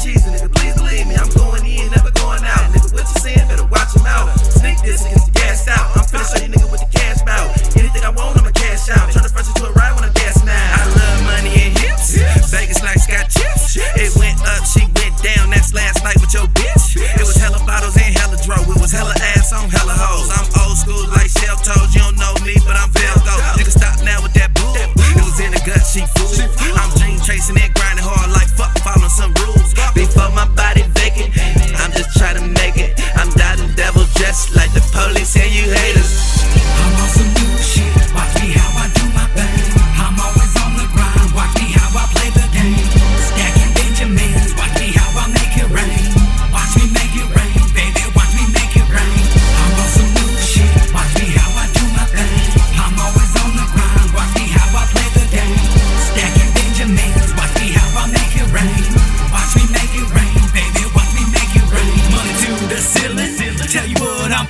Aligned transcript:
cheesing, 0.00 0.32
nigga. 0.32 0.54
Please 0.54 0.74
believe 0.76 1.06
me, 1.06 1.14
I'm 1.16 1.28
going 1.30 1.67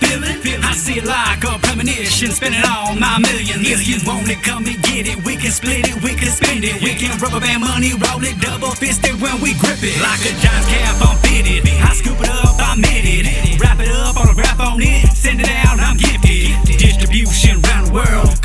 feeling. 0.00 0.62
I 0.62 0.72
see 0.72 0.98
it 0.98 1.06
like 1.06 1.42
a 1.44 1.58
premonition, 1.58 2.30
spending 2.30 2.62
all 2.64 2.94
my 2.96 3.18
millions. 3.18 3.62
If 3.64 3.88
you 3.88 3.98
want 4.06 4.28
it, 4.28 4.42
come 4.42 4.66
and 4.66 4.80
get 4.82 5.08
it. 5.08 5.24
We 5.24 5.36
can 5.36 5.50
split 5.50 5.88
it, 5.88 5.96
we 6.02 6.14
can 6.14 6.30
spend 6.30 6.64
it. 6.64 6.80
We 6.82 6.94
can 6.94 7.16
rubber 7.18 7.40
band 7.40 7.62
money, 7.62 7.92
roll 7.92 8.22
it, 8.22 8.38
double 8.40 8.72
it 8.72 9.16
when 9.20 9.40
we 9.40 9.54
grip 9.58 9.80
it. 9.82 9.96
Like 10.02 10.22
a 10.26 10.32
Giants 10.40 10.68
cap, 10.68 10.96
I'm 11.00 11.16
fitted. 11.24 11.66
I 11.82 11.92
scoop 11.94 12.20
it 12.20 12.30
up, 12.30 12.56
I'm 12.58 12.84
in 12.84 13.26
it. 13.26 13.60
Wrap 13.60 13.80
it 13.80 13.88
up, 13.88 14.16
on 14.16 14.28
a 14.28 14.34
rap 14.34 14.60
on 14.60 14.80
it. 14.80 15.12
Send 15.16 15.40
it 15.40 15.48
out, 15.48 15.78
I'm 15.80 15.96
gifted. 15.96 16.78
Distribution 16.78 17.60
round 17.62 17.88
the 17.88 17.92
world. 17.92 18.35